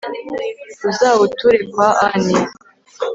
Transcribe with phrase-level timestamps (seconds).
[0.89, 2.35] uzawuture kwa ani